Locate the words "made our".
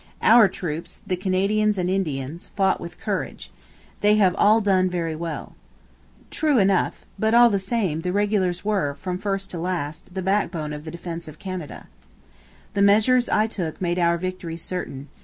13.79-14.17